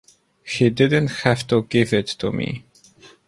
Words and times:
He 0.43 0.71
didn't 0.71 1.09
have 1.25 1.45
to 1.49 1.61
give 1.61 1.93
it 1.93 2.07
to 2.07 2.31
me. 2.31 2.65